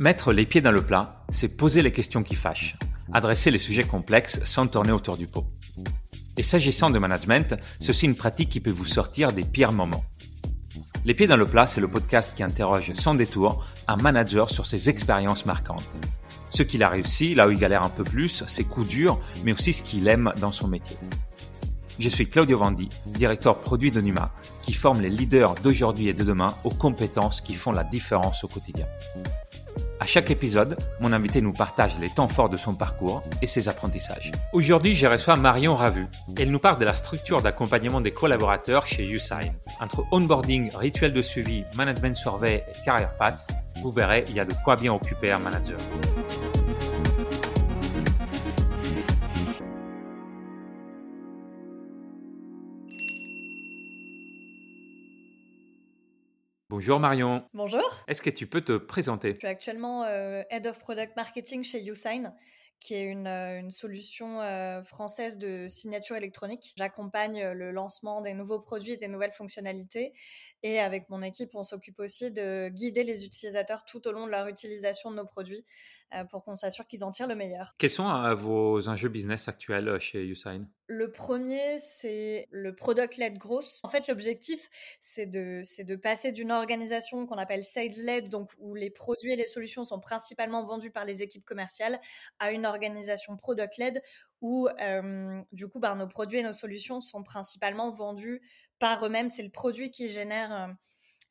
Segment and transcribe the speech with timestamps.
[0.00, 2.76] Mettre les pieds dans le plat, c'est poser les questions qui fâchent,
[3.12, 5.44] adresser les sujets complexes sans tourner autour du pot.
[6.36, 10.04] Et s'agissant de management, c'est aussi une pratique qui peut vous sortir des pires moments.
[11.04, 14.66] Les pieds dans le plat, c'est le podcast qui interroge sans détour un manager sur
[14.66, 15.82] ses expériences marquantes.
[16.50, 19.52] Ce qu'il a réussi, là où il galère un peu plus, ses coups durs, mais
[19.52, 20.96] aussi ce qu'il aime dans son métier.
[21.98, 26.22] Je suis Claudio Vandi, directeur produit de Numa, qui forme les leaders d'aujourd'hui et de
[26.22, 28.86] demain aux compétences qui font la différence au quotidien.
[30.00, 33.68] À chaque épisode, mon invité nous partage les temps forts de son parcours et ses
[33.68, 34.30] apprentissages.
[34.52, 36.06] Aujourd'hui, je reçois Marion Ravu.
[36.38, 39.52] Elle nous parle de la structure d'accompagnement des collaborateurs chez Usign.
[39.80, 43.48] Entre onboarding, rituel de suivi, management survey et career paths,
[43.82, 45.78] vous verrez, il y a de quoi bien occuper un manager.
[56.70, 57.48] Bonjour Marion.
[57.54, 58.04] Bonjour.
[58.08, 59.32] Est-ce que tu peux te présenter?
[59.32, 62.34] Je suis actuellement euh, Head of Product Marketing chez Usign,
[62.78, 66.74] qui est une, euh, solution euh, française de signature électronique.
[66.76, 70.12] J'accompagne le lancement des nouveaux produits et des nouvelles fonctionnalités.
[70.62, 74.30] Et avec mon équipe, on s'occupe aussi de guider les utilisateurs tout au long de
[74.30, 75.64] leur utilisation de nos produits
[76.14, 77.72] euh, pour qu'on s'assure qu'ils en tirent le meilleur.
[77.78, 83.78] Quels sont vos enjeux business actuels chez Usign Le premier, c'est le product-led growth.
[83.82, 89.32] En fait, l'objectif, c'est de, passer d'une organisation qu'on appelle sales-led, donc où les produits
[89.32, 92.00] et les solutions sont principalement vendus par les équipes commerciales,
[92.38, 94.00] à une organisation product-led
[94.40, 94.66] où,
[95.52, 98.40] du coup, ben, nos produits et nos solutions sont principalement vendus
[98.78, 99.28] par eux-mêmes.
[99.28, 100.74] C'est le produit qui génère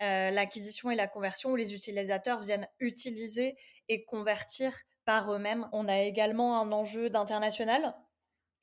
[0.04, 3.58] euh, l'acquisition et la conversion où les utilisateurs viennent utiliser
[3.90, 4.72] et convertir
[5.06, 5.68] par eux-mêmes.
[5.72, 7.96] On a également un enjeu d'international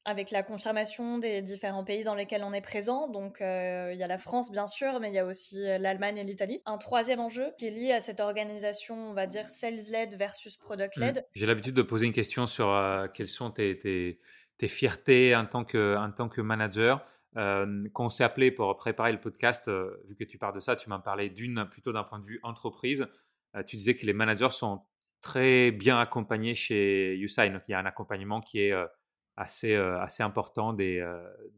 [0.05, 3.09] avec la confirmation des différents pays dans lesquels on est présent.
[3.09, 5.79] Donc, euh, il y a la France, bien sûr, mais il y a aussi euh,
[5.79, 6.61] l'Allemagne et l'Italie.
[6.67, 11.19] Un troisième enjeu qui est lié à cette organisation, on va dire, sales-led versus product-led.
[11.19, 11.23] Mmh.
[11.35, 12.75] J'ai l'habitude de poser une question sur
[13.15, 17.07] quelles sont tes, tes, fiertés en tant que, en tant que manager.
[17.37, 20.61] Euh, quand on s'est appelé pour préparer le podcast, euh, vu que tu parles de
[20.61, 23.07] ça, tu m'as parlé d'une plutôt d'un point de vue entreprise.
[23.57, 24.83] Euh, tu disais que les managers sont
[25.21, 27.51] très bien accompagnés chez Usain.
[27.51, 28.75] Donc, il y a un accompagnement qui est
[29.37, 29.77] assez,
[30.21, 31.05] important des,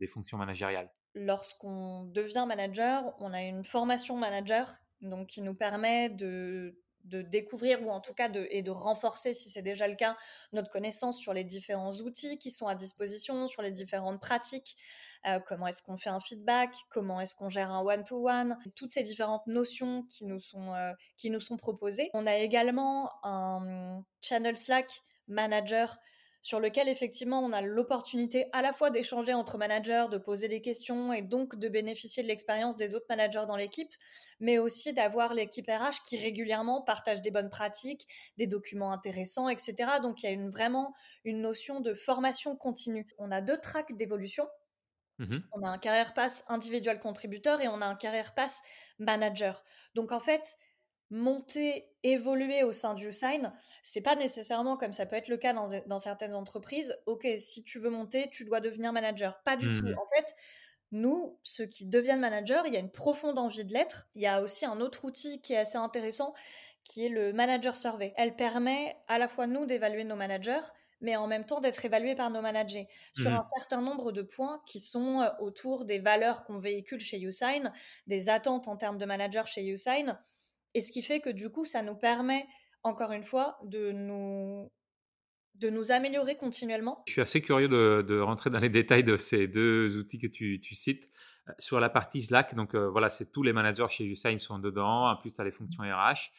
[0.09, 0.91] fonctions managériales.
[1.15, 4.71] Lorsqu'on devient manager, on a une formation manager
[5.01, 9.49] donc qui nous permet de découvrir ou en tout cas de, et de renforcer, si
[9.49, 10.17] c'est déjà le cas,
[10.53, 14.77] notre connaissance sur les différents outils qui sont à disposition, sur les différentes pratiques,
[15.47, 19.47] comment est-ce qu'on fait un feedback, comment est-ce qu'on gère un one-to-one, toutes ces différentes
[19.47, 20.75] notions qui nous, sont,
[21.17, 22.11] qui nous sont proposées.
[22.13, 25.97] On a également un channel Slack manager
[26.47, 30.61] sur lequel effectivement on a l'opportunité à la fois d'échanger entre managers, de poser des
[30.61, 33.93] questions et donc de bénéficier de l'expérience des autres managers dans l'équipe,
[34.39, 39.75] mais aussi d'avoir l'équipe RH qui régulièrement partage des bonnes pratiques, des documents intéressants, etc.
[40.01, 43.09] Donc il y a une, vraiment une notion de formation continue.
[43.19, 44.47] On a deux tracks d'évolution.
[45.19, 48.63] Mmh on a un carrière pass individuel contributeur et on a un carrière pass
[49.01, 49.65] manager.
[49.95, 50.57] Donc en fait,
[51.11, 53.53] monter, évoluer au sein du Sign,
[53.83, 56.97] c'est pas nécessairement comme ça peut être le cas dans, certaines entreprises.
[57.07, 59.41] Ok, si tu veux monter, tu dois devenir manager.
[59.45, 59.87] Pas du tout.
[59.87, 59.99] Mmh.
[59.99, 60.35] En fait,
[60.93, 64.09] nous, ceux qui deviennent managers, il y a une profonde envie de l'être.
[64.15, 66.35] Il y a aussi un autre outil qui est assez intéressant,
[66.83, 68.13] qui est le Manager Survey.
[68.17, 70.63] Elle permet à la fois nous d'évaluer nos managers,
[71.01, 73.35] mais en même temps d'être évalués par nos managers sur mmh.
[73.35, 77.73] un certain nombre de points qui sont euh, autour des valeurs qu'on véhicule chez Usign,
[78.07, 80.19] des attentes en termes de manager chez Usign
[80.77, 82.47] et ce qui fait que du coup, ça nous permet,
[82.83, 84.71] encore une fois, de nous,
[85.55, 87.03] de nous améliorer continuellement.
[87.07, 90.61] Je suis assez curieux de, rentrer dans les détails de ces deux outils que tu,
[90.75, 91.09] cites.
[91.59, 95.09] Sur la partie Slack, donc euh, voilà, c'est tous les managers chez Usain sont dedans.
[95.09, 96.31] En plus, tu as les fonctions RH.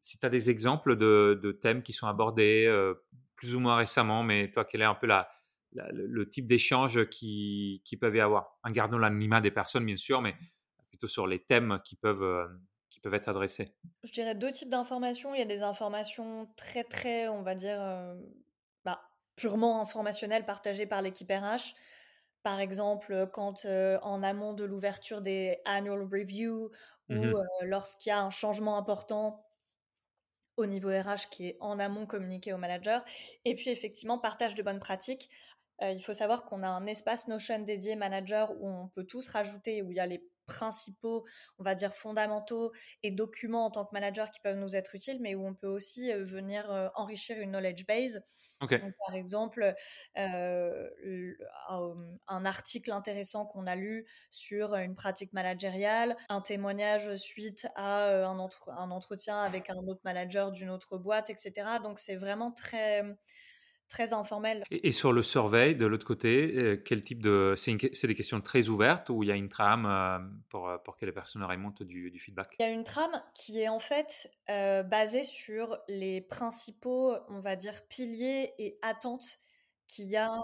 [0.00, 2.94] Si tu as des exemples de, thèmes qui sont abordés euh,
[3.36, 5.30] plus ou moins récemment, mais toi, quel est un peu la,
[5.92, 8.58] le, type d'échange qui, qui peuvent y avoir?
[8.64, 10.34] En gardant l'anonymat des personnes, bien sûr, mais
[10.88, 12.24] plutôt sur les thèmes qui peuvent,
[12.94, 13.74] qui peuvent être adressées
[14.04, 15.34] Je dirais deux types d'informations.
[15.34, 18.14] Il y a des informations très, très, on va dire, euh,
[18.84, 19.02] bah,
[19.34, 21.74] purement informationnelles partagées par l'équipe RH.
[22.44, 26.70] Par exemple, quand euh, en amont de l'ouverture des annual reviews
[27.08, 29.44] ou mmh euh, lorsqu'il y a un changement important
[30.56, 33.04] au niveau RH qui est en amont communiqué au manager.
[33.44, 35.28] Et puis effectivement, partage de bonnes pratiques.
[35.82, 39.82] il faut savoir qu'on a un espace Notion dédié manager où on peut tous rajouter,
[39.82, 41.24] où il y a les principaux,
[41.58, 45.18] on va dire fondamentaux et documents en tant que manager qui peuvent nous être utiles,
[45.20, 48.22] mais où on peut aussi venir enrichir une knowledge base.
[49.06, 49.74] par exemple,
[50.16, 50.88] un
[52.44, 58.90] article intéressant qu'on a lu sur une pratique managériale, un témoignage suite à un, un
[58.90, 61.78] entretien avec un autre manager d'une autre boîte, etc.
[61.82, 63.02] Donc c'est vraiment très
[63.88, 64.64] très informel.
[64.70, 67.54] Et, sur le survey, de l'autre côté, euh, quel type de...
[67.56, 70.96] C'est des questions très ouvertes ou il y a une trame euh, pour, euh, pour
[70.96, 72.54] que les personnes remontent du, du, feedback?
[72.58, 77.56] Il y a une trame qui est en fait basée sur les principaux, on va
[77.56, 79.38] dire, piliers et attentes
[79.86, 80.40] qu'il y a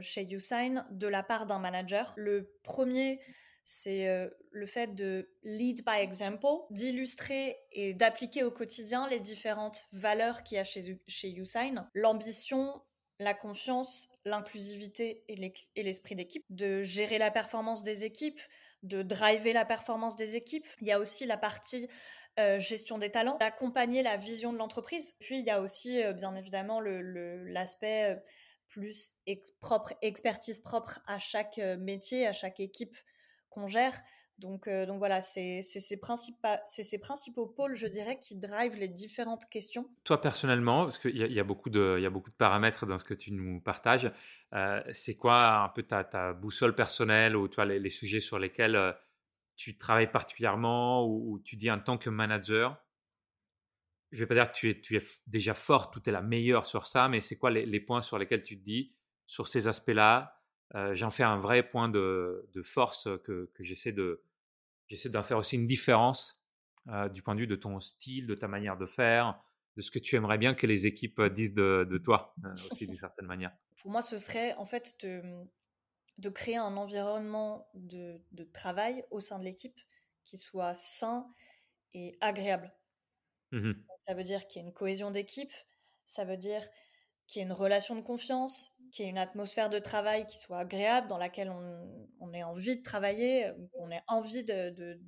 [0.00, 2.12] chez YouSign de la part d'un manager.
[2.16, 3.20] Le premier,
[3.64, 10.42] c'est le fait de lead by example, d'illustrer et d'appliquer au quotidien les différentes valeurs
[10.42, 12.82] qu'il y a chez, chez YouSign, l'ambition,
[13.18, 18.40] la confiance, l'inclusivité et l'esprit d'équipe, de gérer la performance des équipes,
[18.82, 20.66] de driver la performance des équipes.
[20.80, 21.88] Il y a aussi la partie
[22.58, 25.14] gestion des talents, d'accompagner la vision de l'entreprise.
[25.20, 28.20] Puis il y a aussi, bien évidemment, l'aspect
[28.66, 29.12] plus
[29.60, 32.96] propre, expertise propre à chaque métier, à chaque équipe
[33.52, 33.94] qu'on gère.
[34.38, 39.88] Donc, euh, donc voilà, c'est ces, principaux pôles, je dirais, qui drivent les différentes questions.
[40.04, 42.98] Toi, personnellement, parce qu'il y, y, a beaucoup de, y a beaucoup de paramètres dans
[42.98, 44.10] ce que tu nous partages,
[44.54, 48.92] euh, c'est quoi un peu ta, boussole personnelle ou toi, les, sujets sur lesquels euh,
[49.54, 52.82] tu travailles particulièrement ou, tu dis en tant que manager
[54.10, 56.66] je vais pas dire que tu es, tu es déjà fort, tout est la meilleure
[56.66, 58.92] sur ça, mais c'est quoi les, les, points sur lesquels tu te dis,
[59.26, 60.41] sur ces aspects-là,
[60.74, 64.22] euh, j'en fais un vrai point de, force que, j'essaie de
[64.88, 66.42] j'essaie d'en faire aussi une différence
[66.88, 69.42] euh, du point de vue de ton style, de ta manière de faire,
[69.76, 72.96] de ce que tu aimerais bien que les équipes disent de, toi euh, aussi d'une
[72.96, 73.52] certaine manière.
[73.80, 75.22] Pour moi, ce serait en fait de,
[76.18, 79.80] de créer un environnement de, de travail au sein de l'équipe
[80.24, 81.26] qui soit sain
[81.94, 82.72] et agréable.
[83.50, 83.72] Mmh
[84.06, 85.52] ça veut dire qu'il y ait une cohésion d'équipe,
[86.06, 86.62] ça veut dire
[87.32, 90.38] qu'il y ait une relation de confiance, qu'il y ait une atmosphère de travail qui
[90.38, 91.50] soit agréable, dans laquelle
[92.20, 95.00] on, ait envie de travailler, qu'on ait envie de,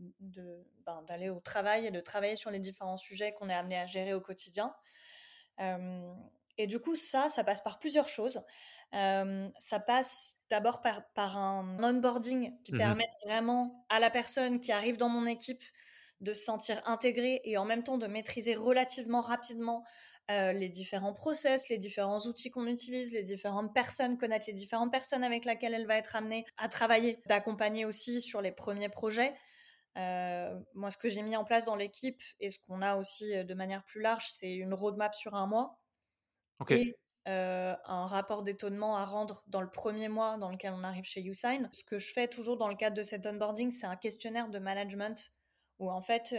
[0.86, 3.84] ben, d'aller au travail et de travailler sur les différents sujets qu'on est amené à
[3.84, 4.74] gérer au quotidien.
[5.60, 6.14] Euh,
[6.56, 8.42] et du coup, ça, ça passe par plusieurs choses.
[8.94, 14.60] Euh, ça passe d'abord par, par, un onboarding qui mmh permette vraiment à la personne
[14.60, 15.62] qui arrive dans mon équipe
[16.20, 19.84] de se sentir intégrée et en même temps de maîtriser relativement rapidement
[20.30, 24.90] euh, les différents process, les différents outils qu'on utilise, les différentes personnes, connaître les différentes
[24.90, 29.34] personnes avec lesquelles elle va être amenée à travailler, d'accompagner aussi sur les premiers projets.
[29.98, 33.36] Euh, moi, ce que j'ai mis en place dans l'équipe et ce qu'on a aussi
[33.36, 35.78] euh, de manière plus large, c'est une roadmap sur un mois
[36.70, 41.20] et un rapport d'étonnement à rendre dans le premier mois dans lequel on arrive chez
[41.20, 41.68] YouSign.
[41.72, 44.58] Ce que je fais toujours dans le cadre de cet onboarding, c'est un questionnaire de
[44.58, 45.32] management
[45.78, 46.34] où en fait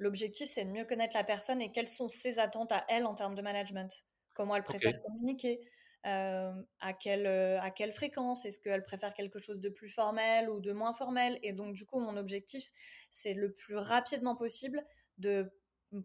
[0.00, 3.14] L'objectif, c'est de mieux connaître la personne et quelles sont ses attentes à elle en
[3.14, 4.06] termes de management.
[4.34, 5.60] Comment elle préfère communiquer,
[6.06, 10.48] euh, à, quelle, euh, à quelle fréquence, est-ce qu'elle préfère quelque chose de plus formel
[10.48, 11.38] ou de moins formel?
[11.42, 12.72] Et donc, du coup, mon objectif,
[13.10, 14.82] c'est le plus rapidement possible
[15.18, 15.52] de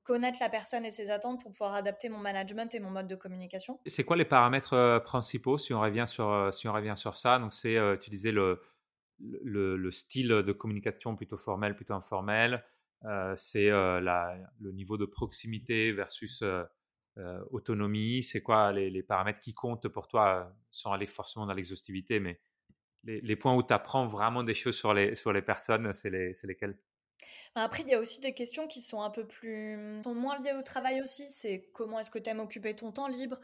[0.04, 3.16] connaître la personne et ses attentes pour pouvoir adapter mon management et mon mode de
[3.16, 3.80] communication.
[3.86, 7.40] C'est quoi les paramètres euh, principaux si on revient sur, si on revient sur ça?
[7.40, 8.62] Donc, c'est, tu disais, le,
[9.20, 12.58] le, le, style de communication plutôt formel, plutôt informel, euh,
[13.36, 14.00] c'est euh,
[14.60, 16.66] le niveau de proximité versus euh,
[17.52, 18.24] autonomie.
[18.24, 22.40] C'est quoi les, paramètres qui comptent pour toi, sans aller forcément dans l'exhaustivité, mais
[23.04, 26.32] les, points où tu apprends vraiment des choses sur les, sur les personnes, c'est les,
[26.44, 26.78] lesquels?
[27.56, 30.02] Bah, après, il y a aussi des questions qui sont un peu plus.
[30.04, 31.30] sont moins liées au travail aussi.
[31.30, 33.40] C'est comment est-ce que tu aimes occuper ton temps libre?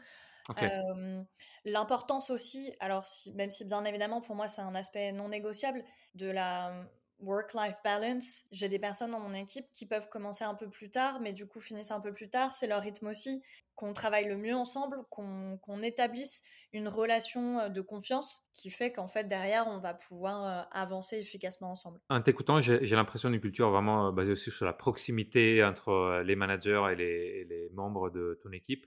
[1.64, 5.84] L'importance aussi, alors si, même si bien évidemment pour moi c'est un aspect non négociable,
[6.14, 6.74] de la
[7.22, 8.44] work-life balance.
[8.52, 11.46] J'ai des personnes dans mon équipe qui peuvent commencer un peu plus tard, mais du
[11.46, 12.52] coup finissent un peu plus tard.
[12.52, 13.42] C'est leur rythme aussi.
[13.74, 16.42] Qu'on travaille le mieux ensemble, qu'on établisse
[16.74, 21.16] une relation euh, de confiance qui fait qu'en fait derrière on va pouvoir euh, avancer
[21.16, 21.98] efficacement ensemble.
[22.10, 26.36] En t'écoutant, j'ai l'impression d'une culture vraiment euh, basée aussi sur la proximité entre les
[26.36, 28.86] managers et les membres de ton équipe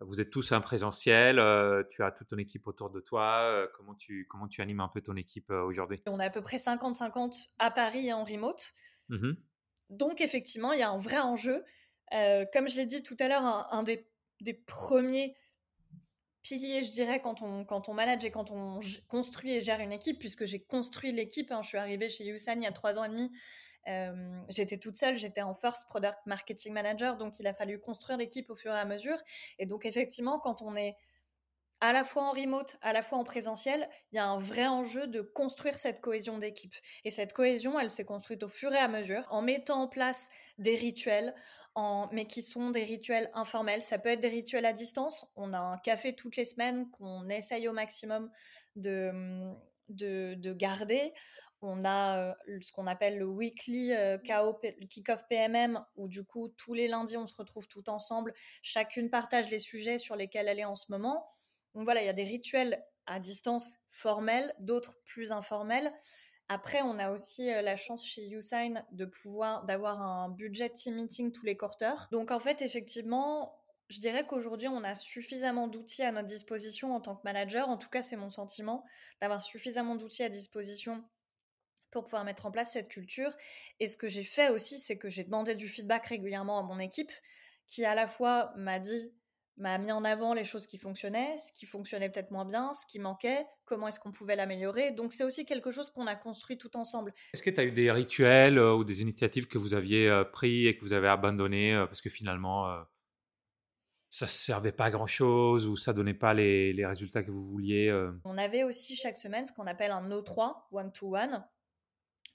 [0.00, 3.40] vous êtes tous en présentiel, euh, tu as toute ton équipe autour de toi.
[3.42, 6.02] Euh, comment, tu, comment tu animes un peu ton équipe euh, aujourd'hui?
[6.06, 8.72] On est à peu près 50-50 à Paris et en remote.
[9.08, 9.32] Mmh
[9.90, 11.62] Donc effectivement, il y a un vrai enjeu.
[12.52, 14.08] comme je l'ai dit tout à l'heure, un, des,
[14.40, 15.36] des, premiers
[16.42, 19.92] piliers, je dirais, quand on, quand on manage et quand on construit et gère une
[19.92, 22.98] équipe, puisque j'ai construit l'équipe, hein, je suis arrivée chez Yusan il y a trois
[22.98, 23.30] ans et demi,
[24.48, 28.50] j'étais toute seule, j'étais en first product marketing manager, donc il a fallu construire l'équipe
[28.50, 29.18] au fur et à mesure.
[29.58, 30.96] Et donc effectivement, quand on est
[31.80, 34.66] à la fois en remote, à la fois en présentiel, il y a un vrai
[34.66, 36.74] enjeu de construire cette cohésion d'équipe.
[37.04, 40.30] Et cette cohésion, elle s'est construite au fur et à mesure en mettant en place
[40.58, 41.34] des rituels,
[42.12, 43.82] mais qui sont des rituels informels.
[43.82, 45.26] Ça peut être des rituels à distance.
[45.36, 48.30] On a un café toutes les semaines qu'on essaye au maximum
[48.76, 49.54] de,
[49.88, 51.12] de, garder.
[51.62, 56.74] On a euh, ce qu'on appelle le weekly euh, kick-off PMM, où du coup, tous
[56.74, 58.32] les lundis, on se retrouve tout ensemble.
[58.62, 61.28] Chacune partage les sujets sur lesquels elle est en ce moment.
[61.74, 65.92] Donc voilà, il y a des rituels à distance formels, d'autres plus informels.
[66.48, 70.96] Après, on a aussi euh, la chance chez YouSign de pouvoir d'avoir un budget team
[70.96, 72.08] meeting tous les quarters.
[72.10, 73.54] Donc en fait, effectivement,
[73.88, 77.68] je dirais qu'aujourd'hui, on a suffisamment d'outils à notre disposition en tant que manager.
[77.68, 78.84] En tout cas, c'est mon sentiment
[79.20, 81.04] d'avoir suffisamment d'outils à disposition
[81.90, 83.30] pour pouvoir mettre en place cette culture.
[83.78, 86.78] Et ce que j'ai fait aussi, c'est que j'ai demandé du feedback régulièrement à mon
[86.78, 87.12] équipe,
[87.66, 89.12] qui à la fois m'a dit
[89.60, 92.86] m'a mis en avant les choses qui fonctionnaient, ce qui fonctionnait peut-être moins bien, ce
[92.86, 94.90] qui manquait, comment est-ce qu'on pouvait l'améliorer.
[94.90, 97.14] Donc c'est aussi quelque chose qu'on a construit tout ensemble.
[97.34, 100.24] Est-ce que tu as eu des rituels euh, ou des initiatives que vous aviez euh,
[100.24, 102.74] pris et que vous avez abandonné euh, parce que finalement
[104.08, 107.46] ça ne servait pas à grand-chose ou ça donnait pas les, les résultats que vous
[107.46, 107.92] vouliez
[108.24, 111.44] On avait aussi chaque semaine ce qu'on appelle un O3, one-to-one,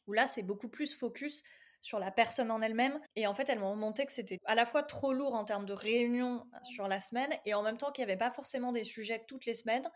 [0.07, 1.43] où là c'est beaucoup plus focus
[1.85, 3.00] sur la personne en elle-même.
[3.15, 5.65] Et en fait, elles m'ont remonté que c'était à la fois trop lourd en termes
[5.65, 8.83] de réunions sur la semaine et en même temps qu'il n'y avait pas forcément des
[8.83, 9.88] sujets toutes les semaines.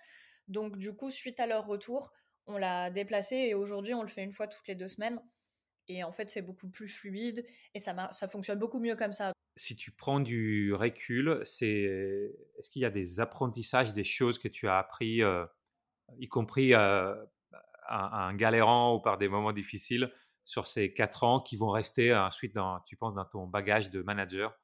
[0.48, 2.12] Donc, du coup, suite à leur retour,
[2.46, 5.20] on l'a déplacé et aujourd'hui, on le fait une fois toutes les deux semaines.
[5.88, 9.34] Et en fait, c'est beaucoup plus fluide et ça, ça fonctionne beaucoup mieux comme ça.
[9.56, 11.82] Si tu prends du recul, c'est
[12.58, 15.46] est-ce qu'il y a des apprentissages, des choses que tu as appris, euh,
[16.20, 17.16] y compris euh,
[17.90, 20.12] un galérant ou par des moments difficiles,
[20.50, 24.02] sur ces quatre ans qui vont rester ensuite, dans, tu penses, dans ton bagage de
[24.02, 24.58] manager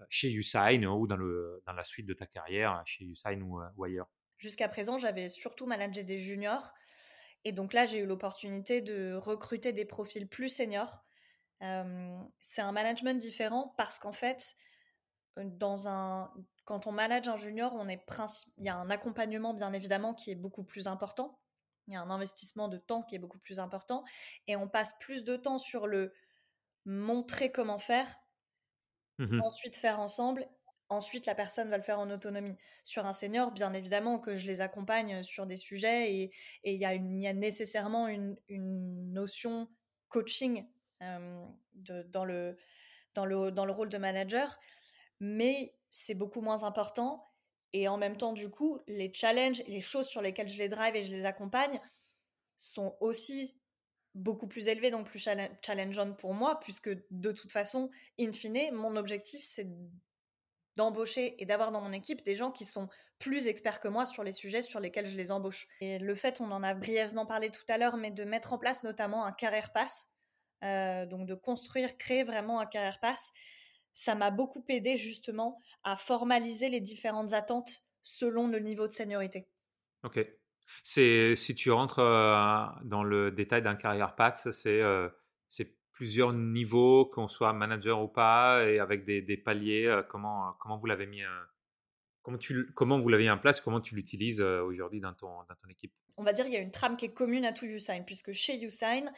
[0.00, 3.58] euh, chez Usain ou dans, le, dans la suite de ta carrière chez Usain ou,
[3.58, 4.10] euh, ou ailleurs?
[4.36, 6.72] Jusqu'à présent, j'avais surtout managé des juniors.
[7.44, 11.04] Et donc là, j'ai eu l'opportunité de recruter des profils plus seniors.
[11.62, 14.54] Euh, c'est un management différent parce qu'en fait,
[15.38, 16.30] dans un,
[16.64, 18.04] quand on manage un junior, on est
[18.58, 21.40] il y a un accompagnement bien évidemment qui est beaucoup plus important
[21.90, 24.04] il y a un investissement de temps qui est beaucoup plus important
[24.46, 26.12] et on passe plus de temps sur le
[26.84, 28.06] montrer comment faire,
[29.18, 30.48] mmh ensuite faire ensemble,
[30.88, 32.56] ensuite la personne va le faire en autonomie.
[32.84, 36.30] Sur un senior, bien évidemment que je les accompagne sur des sujets et,
[36.64, 38.36] il, y a y a nécessairement une,
[39.12, 39.68] notion
[40.08, 40.66] coaching
[41.00, 42.56] dans, le,
[43.14, 44.58] dans, le, dans le rôle de manager,
[45.18, 47.29] mais c'est beaucoup moins important
[47.72, 50.96] et en même temps, du coup, les challenges les choses sur lesquelles je les drive
[50.96, 51.80] et je les accompagne
[52.56, 53.56] sont aussi
[54.14, 55.20] beaucoup plus élevés, donc plus
[55.64, 59.68] challengeantes pour moi, puisque de toute façon, in fine, mon objectif, c'est
[60.76, 64.24] d'embaucher et d'avoir dans mon équipe des gens qui sont plus experts que moi sur
[64.24, 65.68] les sujets sur lesquels je les embauche.
[65.80, 68.58] Et le fait, on en a brièvement parlé tout à l'heure, mais de mettre en
[68.58, 70.10] place notamment un carrière pass,
[70.64, 73.32] euh, donc de construire, créer vraiment un carrière pass,
[74.00, 79.46] ça m'a beaucoup aidé justement à formaliser les différentes attentes selon le niveau de seniorité.
[80.04, 80.26] Ok.
[80.82, 85.10] C'est si tu rentres euh, dans le détail d'un carrière path, euh,
[85.48, 89.86] c'est plusieurs niveaux, qu'on soit manager ou pas, et avec des, des paliers.
[89.86, 91.20] Euh, comment comment vous l'avez mis
[92.22, 95.68] comment tu comment vous l'avez en place Comment tu l'utilises aujourd'hui dans ton dans ton
[95.68, 95.92] équipe?
[96.16, 98.32] On va dire il y a une trame qui est commune à tout YouSign, puisque
[98.32, 99.12] chez YouSign,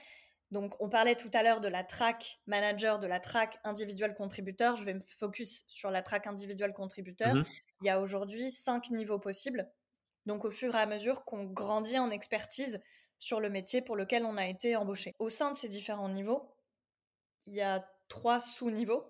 [0.53, 4.77] donc, on parlait tout à l'heure de la track manager, de la track individuel contributeur.
[4.77, 7.35] Je vais me focus sur la track individuel contributeur.
[7.35, 7.45] Mhm.
[7.81, 9.67] Il y a aujourd'hui cinq niveaux possibles.
[10.27, 12.83] Donc, au fur et à mesure qu'on grandit en expertise
[13.19, 15.15] sur le métier pour lequel on a été embauché.
[15.19, 16.55] Au sein de ces différents niveaux,
[17.47, 19.07] il y a trois sous-niveaux.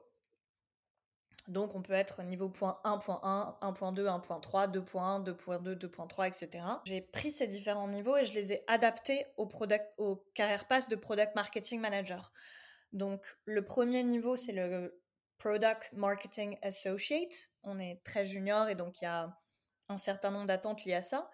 [1.48, 6.64] Donc, on peut être niveau point 1.1, 1.2, 1.3, 2.1, 2.2, 2.3, etc.
[6.84, 9.50] J'ai pris ces différents niveaux et je les ai adaptés au,
[9.98, 12.32] au carrière pass de Product Marketing Manager.
[12.92, 15.02] Donc, le premier niveau, c'est le
[15.38, 17.50] Product Marketing Associate.
[17.64, 19.36] On est très junior et donc il y a
[19.88, 21.28] un certain nombre d'attentes liées à ça.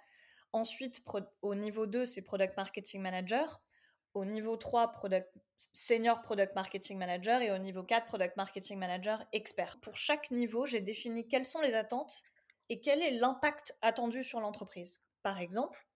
[0.53, 1.03] Ensuite,
[1.43, 3.61] au niveau 2, c'est Product Marketing Manager.
[4.15, 5.31] Au niveau 3, product,
[5.73, 9.79] Senior Product Marketing Manager et au niveau 4, Product Marketing Manager Expert.
[9.81, 12.23] Pour chaque niveau, j'ai défini quelles sont les attentes
[12.69, 15.07] et quel est l'impact attendu sur l'entreprise.
[15.23, 15.87] Par exemple,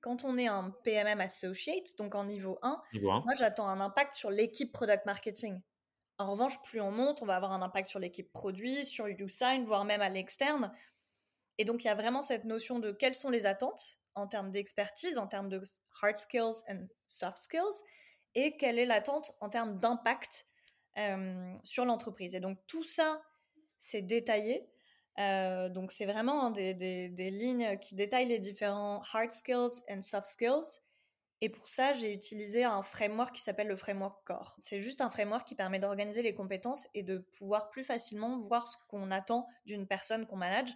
[0.00, 4.30] quand on est un PMM Associate, donc en niveau 1, moi j'attends un impact sur
[4.30, 5.60] l'équipe Product Marketing.
[6.18, 9.64] En revanche, plus on monte, on va avoir un impact sur l'équipe produit, sur USign,
[9.64, 10.72] voire même à l'externe.
[11.58, 14.50] Et donc, il y a vraiment cette notion de quelles sont les attentes en termes
[14.50, 15.62] d'expertise, en termes de
[16.02, 17.84] hard skills and soft skills,
[18.34, 20.46] et quelle est l'attente en termes d'impact
[20.96, 22.34] euh, sur l'entreprise.
[22.34, 23.22] Et donc tout ça,
[23.78, 24.68] c'est détaillé.
[25.16, 30.80] donc c'est vraiment des, des, lignes qui détaillent les différents hard skills and soft skills.
[31.40, 34.56] Et pour ça, j'ai utilisé un framework qui s'appelle le framework Core.
[34.60, 38.66] C'est juste un framework qui permet d'organiser les compétences et de pouvoir plus facilement voir
[38.66, 40.70] ce qu'on attend d'une personne qu'on manage.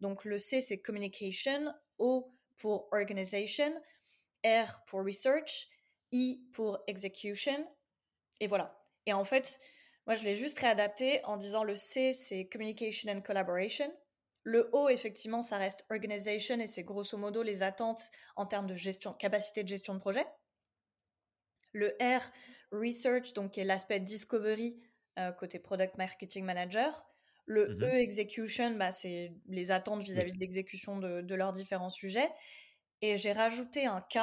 [0.00, 3.72] Donc le C, c'est communication, O pour organization,
[4.44, 5.68] R pour research,
[6.12, 7.66] I pour execution.
[8.40, 8.78] Et voilà.
[9.06, 9.58] Et en fait,
[10.06, 13.92] moi, je l'ai juste réadapté en disant le C, c'est communication and collaboration.
[14.44, 18.76] Le O, effectivement, ça reste organization et c'est grosso modo les attentes en termes de
[18.76, 20.24] gestion, capacité de gestion de projet.
[21.72, 22.22] Le R,
[22.70, 24.80] research, donc qui est l'aspect discovery
[25.18, 27.06] euh, côté product marketing manager.
[27.46, 31.90] Le mmh E, execution, bah, c'est les attentes vis-à-vis de l'exécution de, de, leurs différents
[31.90, 32.28] sujets.
[33.02, 34.18] Et j'ai rajouté un K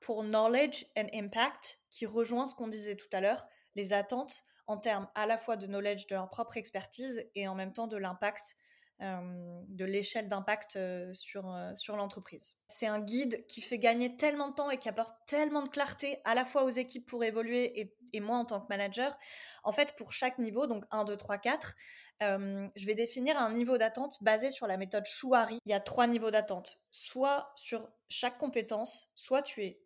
[0.00, 4.76] pour knowledge and impact qui rejoint ce qu'on disait tout à l'heure, les attentes en
[4.76, 7.96] termes à la fois de knowledge de leur propre expertise et en même temps de
[7.96, 8.56] l'impact
[9.00, 10.78] euh, de l'échelle d'impact
[11.12, 12.58] sur, sur l'entreprise.
[12.68, 16.18] C'est un guide qui fait gagner tellement de temps et qui apporte tellement de clarté
[16.24, 19.18] à la fois aux équipes pour évoluer et, et moi en tant que manager.
[19.64, 21.74] En fait, pour chaque niveau, donc 1, 2, 3, 4,
[22.22, 25.58] je vais définir un niveau d'attente basé sur la méthode Chouari.
[25.66, 26.80] Il y a trois niveaux d'attente.
[26.90, 29.80] Soit sur chaque compétence, soit tu es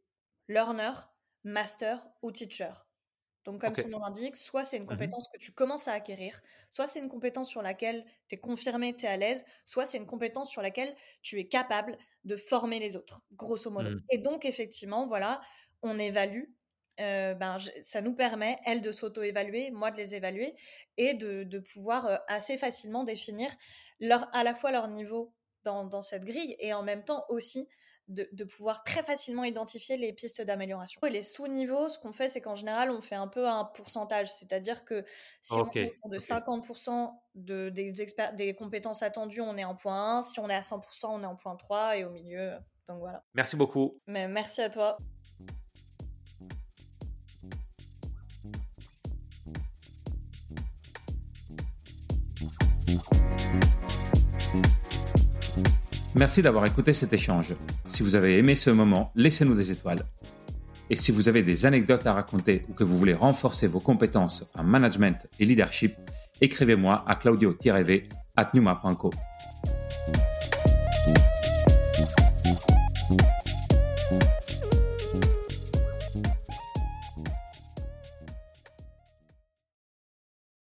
[0.48, 0.92] learner,
[1.44, 2.72] master ou teacher.
[3.46, 6.42] Donc, comme son nom l'indique, soit c'est une mmh compétence que tu commences à acquérir,
[6.72, 9.98] soit c'est une compétence sur laquelle tu es confirmé, tu es à l'aise, soit c'est
[9.98, 13.90] une compétence sur laquelle tu es capable de former les autres, grosso modo.
[13.90, 14.02] Mmh.
[14.10, 15.40] Et donc, effectivement, voilà,
[15.82, 16.42] on évalue.
[17.00, 20.54] Euh, ben, ça nous permet, elle, de s'auto-évaluer, moi de les évaluer,
[20.96, 23.50] et de, pouvoir euh, assez facilement définir
[24.00, 25.34] leur, à la fois leur niveau
[25.64, 27.68] dans, dans cette grille, et en même temps aussi
[28.08, 31.00] de, pouvoir très facilement identifier les pistes d'amélioration.
[31.04, 34.30] Et les sous-niveaux, ce qu'on fait, c'est qu'en général, on fait un peu un pourcentage,
[34.30, 35.04] c'est-à-dire que
[35.40, 37.92] si on est de 50% de, des,
[38.34, 41.26] des compétences attendues, on est en point 1, si on est à 100%, on est
[41.26, 42.52] en point 3, et au milieu,
[42.86, 43.24] donc voilà.
[43.34, 44.00] Merci beaucoup.
[44.06, 44.98] Mais merci à toi.
[56.16, 57.52] Merci d'avoir écouté cet échange.
[57.84, 60.02] Si vous avez aimé ce moment, laissez-nous des étoiles.
[60.88, 64.50] Et si vous avez des anecdotes à raconter ou que vous voulez renforcer vos compétences
[64.54, 65.94] en management et leadership,
[66.40, 69.10] écrivez-moi à claudio-v at numa.co.